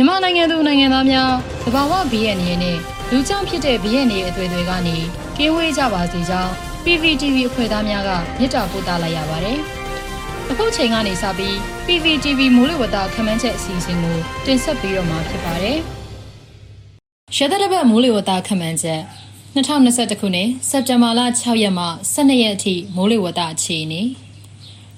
[0.00, 1.30] မြန်မာနိုင်ငံသူနိုင်ငံသားများ
[1.64, 2.76] သဘာဝဘီရဲ့အနေနဲ့
[3.10, 4.96] လူကြောင့်ဖြစ်တဲ့ဘီရဲ့နေအသွေးတွေကနေ
[5.36, 6.52] ကင်းဝေးကြပါစေကြောင်း
[6.84, 9.58] PVTV အဖွဲ့သားများကမြစ်တာပို့သလိုက်ရပါတယ်။
[10.50, 11.54] အခုချိန်ကနေစပြီး
[11.86, 14.16] PVTV မိုးလေဝသခန့်မှန်းချက်အစီအစဉ်ကို
[14.46, 15.78] တင်ဆက်ပေးတော့မှာဖြစ်ပါတယ်။
[17.36, 19.00] ရသက်တပတ်မိုးလေဝသခန့်မှန်းချက်
[19.54, 24.02] 2021ခုနှစ်စက်တင်ဘာလ6ရက်မှ12ရက်အထိမိုးလေဝသအခြေအနေ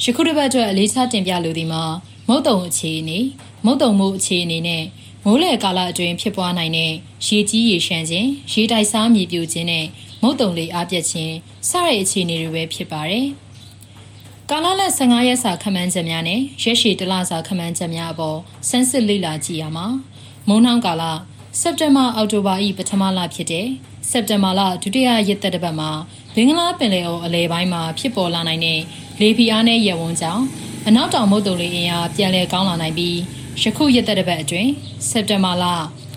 [0.03, 1.83] ယခုတစ်ပတ်အတွက်အလေးထားတင်ပြလိုသည်မှာ
[2.29, 3.19] မုတ်တုံအခြေအနေ
[3.65, 4.85] မုတ်တုံမှုအခြေအနေနဲ့
[5.25, 6.93] မိုးလေကာလအတွင်းဖြစ်ပွားနိုင်တဲ့
[7.27, 9.87] ရေကြီးရေရှမ်းခြင်းရေတိုက်စားမြေပြိုခြင်းနဲ့
[10.23, 11.35] မုတ်တုံလေးအားပြတ်ခြင်း
[11.69, 13.27] စတဲ့အခြေအနေတွေပဲဖြစ်ပါတယ်။
[14.51, 18.39] ကာလလက်15ရက်စာခန့်မှန်းချက်များနဲ့ရက်ရှည်တလစာခန့်မှန်းချက်များအပေါ်
[18.69, 19.87] စမ်းစစ်လေ့လာကြည့်ရမှာ
[20.49, 21.03] မုံနှောင်းကာလ
[21.61, 23.67] စက်တင်ဘာအောက်တိုဘာ၏ပထမလဖြစ်တဲ့
[24.11, 25.91] စက်တင်ဘာလဒုတိယရက်သက်တစ်ပတ်မှာ
[26.35, 28.81] ဘင်္ဂလားပင်လယ်အော်အလဲပိုင်းမှာဖြစ်ပေါ်လာနိုင်တဲ့
[29.21, 30.45] လေပြင်းအားနဲ့ရေဝန်းကြောင့်
[30.87, 33.17] အနောက်တောင်မုတ်တုံလေးအင်အားပြန်လည်ကောင်းလာနိုင်ပြီး
[33.63, 34.71] ယခုရက်သက်တစ်ပတ်အတွင်း
[35.09, 35.65] စက်တင်ဘာလ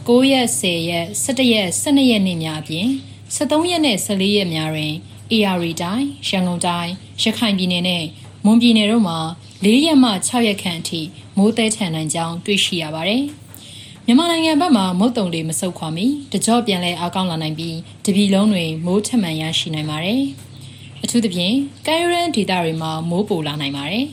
[0.08, 2.88] 9ရက်10ရက်17ရက်12ရက်နေ့များအပြင်
[3.36, 4.94] 73ရက်နဲ့14ရက်များတွင်
[5.32, 6.92] AR တိုင်းရန်ကုန်တိုင်း
[7.24, 8.04] ရခိုင်ပြည်နယ်နဲ့
[8.46, 9.20] မွန်ပြည်နယ်တို့မှာ
[9.66, 11.02] ၄ရက်မှ6ရက်ခန့်အထိ
[11.38, 13.24] မိုးသည်ထန်နိုင်ကြောင်းတွေ့ရှိရပါတယ်။
[14.06, 20.22] မြန်မာနိုင်ငံဘက်မှာမုတ်တုံတွေမဆုတ်ခွာမီတကြော့ပြန်လဲအားကောင်းလာနိုင်ပြီးတပြည်လုံးတွင်မိုးထမှန်ရရှိနိုင်ပါတယ်။
[21.04, 24.06] အထူးသဖြင့်ကဲရန်ဒေတာတွေမှာမိုးပိုလာနိုင်ပါတယ်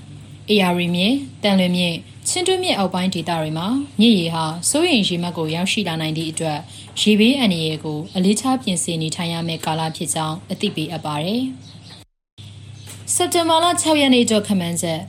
[0.50, 1.96] ။AR မြင့်တန်လွင်မြင့်
[2.28, 3.66] ချင်းတွင်းမြစ်အောက်ပိုင်းဒေသတွေမှာ
[4.00, 6.58] မြစ်ရေဟာစိုးရိမ်ရေမှတ်ကိုရောက်ရှိလာနိုင်သည့်အတွက်
[7.00, 11.42] ရေဘေးအန္တရာယ်ကိုအလေးထားပြင်ဆင်နေထိုင်ရမယ့်ကာလဖြစ်ကြောင်းအသိပေးအပ်ပါတယ်။
[13.14, 15.00] စက်တင်ဘာလ6ရက်နေ့တော့ခမန်းချက်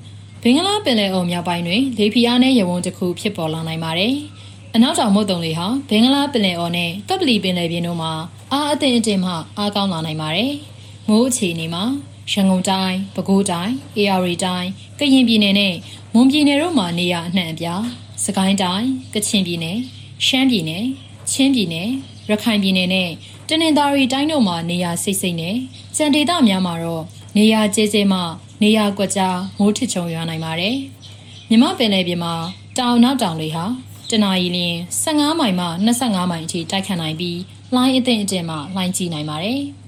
[0.41, 4.13] ဘင်္ဂလားပင်လယ်အော်မြောက်ပိုင်းတွင်လေပြင်းအားနည်းရဝန်းတစ်ခုဖြစ်ပေါ်လာနိုင်ပါတယ်။
[4.75, 8.11] အနောက်တောင်မုတ်တုံလေဟာဘင်္ဂလားပင်လယ်အော်နဲ့ကပလီပင်လယ်ပြင်တို့မှာ
[8.51, 10.51] အားအသင့်အတင်မှအားကောင်းလာနိုင်ပါတယ်။
[11.07, 11.83] မိုးအခြေအနေမှာ
[12.31, 14.67] ရန်ကုန်တိုင်း၊ပဲခူးတိုင်း၊အေရဝတီတိုင်း၊
[14.99, 15.75] ကရင်ပြည်နယ်နဲ့
[16.13, 17.81] မွန်ပြည်နယ်တို့မှာနေရအနှံ့အပြား၊
[18.23, 19.77] စကိုင်းတိုင်း၊ကချင်ပြည်နယ်၊
[20.25, 20.83] ရှမ်းပြည်နယ်၊
[21.31, 21.87] ချင်းပြည်နယ်၊
[22.29, 23.09] ရခိုင်ပြည်နယ်နဲ့
[23.49, 25.55] တနင်္သာရီတိုင်းတို့မှာနေရစိတ်စိတ်နဲ့
[25.97, 27.03] စံဒေသများမှာတော့
[27.37, 28.19] နေရကျဲကျဲမှ
[28.61, 30.75] နေရကွက်ကြားမိုးထစ်ချုံရွာနိုင်ပါတယ်။
[31.49, 32.33] မြမပင်လယ်ပြင်မှာ
[32.77, 33.65] တောင်နောက်တောင်တွေဟာ
[34.09, 35.65] တနအီလရင်15မိုင်မှ
[35.97, 37.39] 25မိုင်အထိတိုက်ခတ်နိုင်ပြီး
[37.75, 39.61] လိုင်းအသင့်အတင်မှလိုင်းကြီးနိုင်ပါတယ်။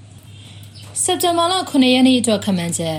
[1.02, 2.98] စက်တင်ဘာလ9ရက်နေ့အတွက်ခန့်မှန်းချက်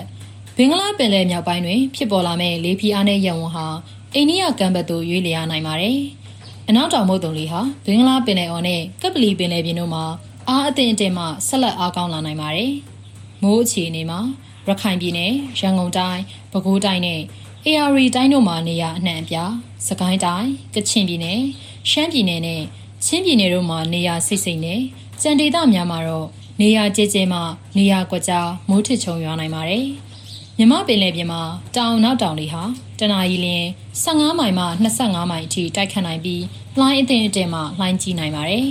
[0.55, 3.67] ဘင်္ဂလားပင်လယ်မြောက်ပိုင်းတွင် ဖြစ်ပေါ်လာမယ့်လေပြင်းအားနဲ့ရဝန်းဟာ
[4.13, 5.97] အိန္ဒိယကမ်းဘက်သို့ရွေ့လျားနိုင်ပါတယ်။
[6.69, 10.03] အနောက်တောင်မုတ်တုံလေးဟာဘင်္ဂလားပင်လယ်အော်နဲ့ကပလီပင်လယ်ပြင်တို့မှာ
[10.47, 12.71] အားအသင့်အတင်မှဆက်လက်အားကောင်းလာနိုင်ပါတယ်။
[13.41, 14.19] မိုးအခြေအနေမှာ
[14.67, 16.21] ရခိုင်ပြည်နယ်ရန်ကုန်တိုင်း
[16.51, 17.21] ပဲခူးတိုင်းနဲ့
[17.65, 19.51] AR တိုင်းတို့မှာနေရအနှံ့အပြား
[19.87, 21.41] စကိုင်းတိုင်းကချင်ပြည်နယ်
[21.89, 22.61] ရှမ်းပြည်နယ်နဲ့
[23.05, 24.81] ချင်းပြည်နယ်တို့မှာနေရစိတ်စိတ်နဲ့
[25.21, 26.27] ကြံဒေသများမှာတော့
[26.61, 27.39] နေရာကျဲကျဲမှ
[27.77, 29.85] နေရာကွက်ကြားမိုးထစ်ချုံရွာနိုင်ပါတယ်။
[30.57, 31.41] မြမပင်လယ်ပြင်မှာ
[31.75, 32.63] တောင်နောက်တောင်တွေဟာ
[32.99, 33.67] တနအီလရင်
[34.03, 36.43] 15မိုင်မှ25မိုင်အထိတိုက်ခတ်နိုင်ပြီး
[36.79, 38.67] လှိုင်းအထင်အတင်မှလှိုင်းကြီးနိုင်ပါတယ်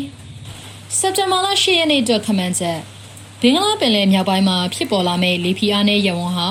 [0.99, 2.79] ။စက်တင်ဘာလ10ရက်နေ့အတွက်ခမန်းချက်
[3.41, 6.49] ဘင်္ဂလားပင်လယ်မြောက်ပိုင်းမှာဖြစ်ပေါ်လာမယ့်လေပြင်းအားနဲ့ရဝန်းဟာ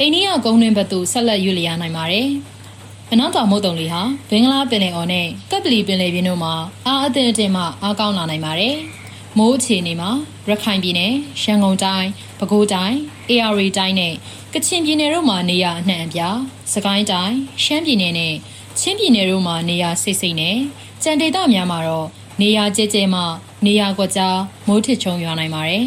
[0.00, 2.28] အိန္ဒိယကုန်းတွင်ဘက်သို့ဆက်လက်ရွေ့လျားနိုင်ပါတယ်။
[3.12, 6.54] အနောက်တောင်မုတ်တုံလေးဟာဘင်္ဂလားပင်လယ်အော်နဲ့ကပ်ပလီပင်လယ်ပြင်တို့မှာ
[6.86, 8.76] အားအသင့်အတင်မှအားကောင်းလာနိုင်ပါတယ်။
[9.38, 10.10] မိုးအခြေအနေမှာ
[10.48, 12.08] ရခိုင်ပြည်နယ်ရန်ကုန်တိုင်း
[12.38, 12.98] ပဲခူးတိုင်း
[13.28, 14.14] အေရရီတိုင်းနဲ့
[14.52, 16.38] ကချင်ပြည်နယ်တို့မှာနေရအနှံ့အပြား
[16.72, 18.34] စကိုင်းတိုင်းရှမ်းပြည်နယ်နဲ့
[18.78, 20.56] ချင်းပြည်နယ်တို့မှာနေရစိတ်စိတ်နဲ့
[21.02, 22.08] ကြံဒေသများမှာတော့
[22.40, 23.22] နေရကျဲကျဲမှ
[23.66, 25.86] နေရကွက်ကြားမိုးထစ်ချုံရွာနိုင်ပါတယ်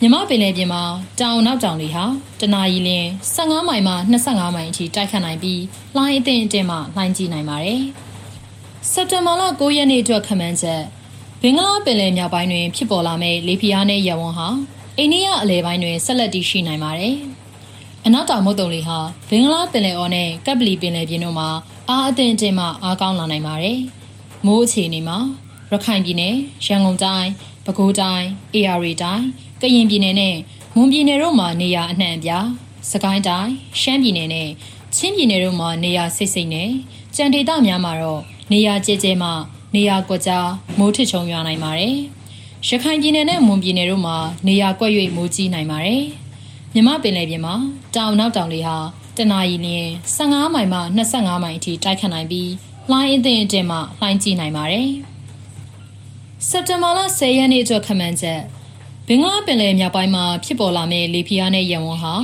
[0.00, 0.82] မြမပင်လယ်ပြင်မှာ
[1.20, 2.04] တောင်နောက်တောင်တွေဟာ
[2.40, 2.90] တနအီလ
[3.34, 5.62] 15မိုင်မှ25မိုင်အထိတိုက်ခတ်နိုင်ပြီး
[5.96, 7.82] လှိုင်းအထင်အတင်မှလှိုင်းကြီးနိုင်ပါတယ်
[8.90, 10.82] စက်တင်ဘာလ9ရက်နေ့အတွက်ခန့်မှန်းချက်
[11.42, 14.48] ဘင်္ဂလားပင်လယ်မြောက်ပိုင်းတွင် ဖြစ်ပေါ်လာမယ့်လေပြင်းအားနဲ့ရဝန်းဟာ
[14.98, 17.16] အိန္ဒိယအလယ်ပိုင်းတွင်ဆက်လက်တည်ရှိနိုင်ပါတယ်။
[18.06, 21.48] အနောက်တောင်မုတ်တုံလေဟာဘင်္ဂလားပင်လယ်အော်နဲ့ကပ်ပလီပင်လယ်ပြင်တို့မှာ
[21.88, 23.78] အားအသင့်အတင်မှအားကောင်းလာနိုင်ပါတယ်။
[24.46, 25.18] မိုးအခြေအနေမှာ
[25.70, 26.34] ရခိုင်ပြည်နယ်၊
[26.66, 27.28] ရန်ကုန်တိုင်း၊
[27.64, 28.24] ပဲခူးတိုင်း၊
[28.54, 29.24] အေရရီတိုင်း၊
[29.60, 30.36] ကရင်ပြည်နယ်နဲ့
[30.74, 32.46] မွန်ပြည်နယ်တို့မှာနေရာအနှံ့အပြား၊
[32.90, 34.48] စကိုင်းတိုင်း၊ရှမ်းပြည်နယ်နဲ့
[34.94, 36.70] ချင်းပြည်နယ်တို့မှာနေရာစိတ်စိတ်နဲ့
[37.16, 38.22] ကြံဒေသများမှာတော့
[38.52, 39.30] နေရာကျဲကျဲမှ
[39.74, 41.96] နေရာကွက်ကြားမိုးထစ်ချုံရွာနိုင်ပါတယ်။
[42.68, 46.02] ရခိုင်ပြည်နယ်နဲ့မွန်ပြည်နယ်တို့မှာနေရာကွက်၍မိုးကြီးနိုင်ပါတယ်။
[46.74, 47.54] မြမပင်လယ်ပြင်မှာ
[47.94, 48.76] တောင်နောက်တောင်လေဟာ
[49.16, 52.50] တနအီလရင်15မိုင်မှ25မိုင်အထိတိုက်ခတ်နိုင်ပြီး
[52.90, 54.88] လှိုင်းအသင့်အတင်မှလှိုင်းကြီးနိုင်ပါတယ်။
[56.48, 58.40] စက်တင်ဘာလ10ရက်နေ့အတွက်ခန့်မှန်းချက်
[59.06, 62.14] ဘင်္ဂလားပင်လယ်မြောက်ပိုင်းမှာဖြစ်ပေါ်လာမယ့်လေပြင်းအားနဲ့ရဝန်းဟာ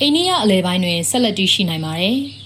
[0.00, 2.18] အိန္ဒိယအလယ်ပိုင်းတွင်ဆက်လက်တည်ရှိနိုင်ပါတယ်။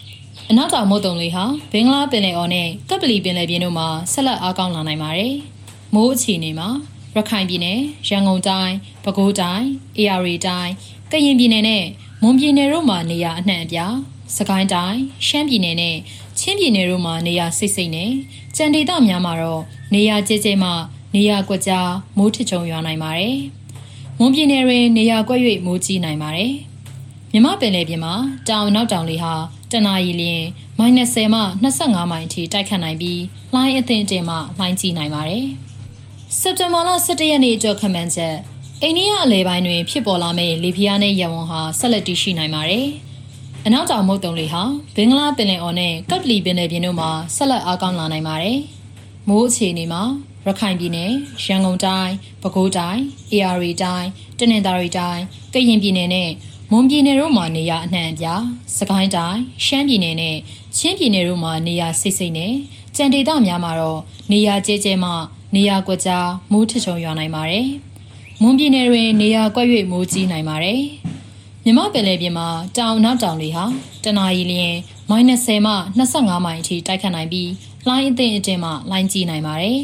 [0.50, 5.34] အနောက်တောင်မုတ်တုံလေးဟာဘင်္ဂလားပင်လယ်အော်နဲ့ကပ်ပလီပင်လယ်ပြင်တို့မှာဆက်လက်အားကောင်းလာနိုင်ပါတယ်။
[5.94, 6.68] မိုးအခြေအနေမှာ
[7.14, 8.72] ရခိုင်ပြည်နယ်၊ရန်ကုန်တိုင်း၊
[9.04, 9.64] ပဲခူးတိုင်း၊
[9.98, 10.70] အေရရီတိုင်း၊
[11.12, 11.84] ကရင်ပြည်နယ်နဲ့
[12.22, 13.94] မွန်ပြည်နယ်တို့မှာနေရာအနှံ့အပြား၊
[14.36, 15.96] စကိုင်းတိုင်း၊ရှမ်းပြည်နယ်နဲ့
[16.38, 18.10] ချင်းပြည်နယ်တို့မှာနေရာစိတ်စိတ်နဲ့
[18.56, 19.62] ကြံဒေသများမှာတော့
[19.94, 20.70] နေရာကျဲကျဲမှ
[21.14, 23.36] နေရာကွက်ကြားမိုးထချုံရွာနိုင်ပါတယ်။
[24.18, 26.52] မွန်ပြည်နယ်တွင်နေရာကွက်၍မိုးကြီးနိုင်ပါတယ်။
[27.32, 28.14] မြမပင်လယ်ပြင်မှာ
[28.48, 29.34] တောင်နောက်တောင်လေဟာ
[29.74, 30.44] တနအီလျင်
[30.78, 33.22] မိုင်20မှ25မိုင်အထိတိုက်ခတ်နိုင်ပြီး
[33.54, 35.46] လှိုင်းအသင့်တင်မှလှိုင်းကြီးနိုင်ပါတယ်။
[36.38, 38.34] စက်တင်ဘာလ17ရက်နေ့အတွက်ခန့်မှန်းချက်
[38.82, 42.86] အိန္ဒိယအလဲပိုင်းတွင် ဖြစ်ပေါ်လာမယ့်လေပြင်းနဲ့ရဝန်းဟာဆက်လက်တည်ရှိနိုင်ပါတယ်။
[43.66, 44.62] အနောက်တောင်မုတ်တုံလေဟာ
[44.96, 48.58] ဘင်္ဂလားပင်လယ်အော်နဲ့ကပ်ပလီပင်လယ်ပြင်တို့မှာဆက်လက်အားကောင်းလာနိုင်ပါတယ်။
[49.28, 50.02] မိုးအခြေအနေမှာ
[50.46, 51.12] ရခိုင်ပြည်နယ်
[51.44, 53.00] ရန်ကုန်တိုင်းပဲခူးတိုင်း
[53.32, 55.22] AR တိုင်းတနင်္သာရီတိုင်း
[55.52, 56.30] ကရင်ပြည်နယ်နဲ့
[56.70, 58.42] မွန်ပြည်နယ်တို့မှာနေရာအနှံ့အပြား
[58.78, 60.36] စကိုင်းတိုင်းရှမ်းပြည်နယ်နဲ့
[60.76, 62.52] ချင်းပြည်နယ်တို့မှာနေရာစိတ်စိတ်နဲ့
[62.96, 64.00] ကြံဒေသများမှာတော့
[64.32, 65.10] နေရာကျဲကျဲမှ
[65.54, 67.66] နေရာကွက်ကြားမိုးထချုံရွာနိုင်ပါတယ်။
[68.42, 70.80] မွန်ပြည်နယ်တွင်နေရာကွက်၍မိုးကြီးနိုင်ပါတယ်။
[71.64, 73.64] မြမပင်လယ်ပြင်မှာတောင်နောက်တောင်လေဟာ
[74.04, 74.74] တနအီလျင်
[75.10, 77.50] -30 မှ25မိုင်အထိတိုက်ခတ်နိုင်ပြီး
[77.86, 79.80] လှိုင်းအသင့်အတင်မှလှိုင်းကြီးနိုင်ပါတယ်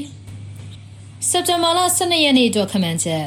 [1.29, 3.25] ။စက်တင်ဘာလ12ရက်နေ့အတွက်ခန့်မှန်းချက်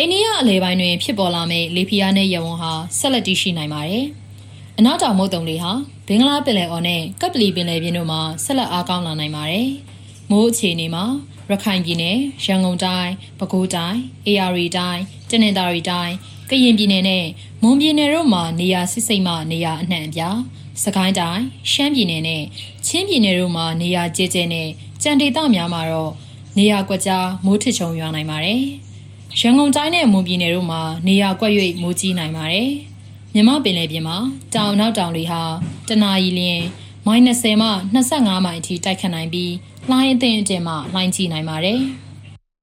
[0.00, 4.04] အိန္ဒိယအလဲပိုင်းတွင်ဖြစ်ပေါ်လာမယ့်လေဖိအားနဲ့ရဝန်းဟာဆက်လက်တည်ရှိနိုင်ပါတယ်။
[4.78, 5.72] အနောက်တောင်မုတ်တုံလေဟာ
[6.06, 9.68] ဘင်္ဂလားပင်လယ်အော်နဲ့ကပ်ပလီပင်လယ်ပြင်တို့မှာဆက်လက်အားကောင်းလာနိုင်ပါတယ်။
[10.30, 11.04] မိုးအခြေအနေမှာ
[11.50, 16.14] ရခိုင်ပြည်နယ်ရန်ကုန်တိုင်းပဲခူးတိုင်း AR တိုင်းတနင်္သာရီတိုင်း
[16.50, 17.24] ကရင်ပြည်နယ်နဲ့
[17.62, 20.38] မွန်ပြည်နယ်တို့မှာနေရာစစ်စိတ်မှနေရာအနှံ့အပြား
[20.84, 21.42] စကိုင်းတိုင်း
[21.72, 22.42] ရှမ်းပြည်နယ်နဲ့
[22.86, 24.68] ချင်းပြည်နယ်တို့မှာနေရာကျဲကျဲနဲ့
[25.02, 26.12] ကြံဒေသများမှာတော့
[26.58, 28.64] နေရာကွက်ကြားမိုးထချုံရွာနိုင်ပါတယ်။
[29.40, 31.52] ရန်ကုန်တိုင်းနဲ့မွန်ပြည်နယ်တို့မှာနေရာကွက်၍
[31.82, 32.70] မိုးကြီးနိုင်ပါတယ်။
[33.34, 34.16] မြမပင်လယ်ပြင်မှာ
[34.54, 35.42] တောင်နောက်တောင်လေဟာ
[35.88, 36.60] တနအီလျင်
[37.06, 37.06] -30
[37.62, 39.52] မှ25မိုင်အထိတိုက်ခတ်နိုင်ပြီး
[39.90, 41.80] လှိုင်းအသင့်အတင်မှလှိုင်းကြီးနိုင်ပါတယ်။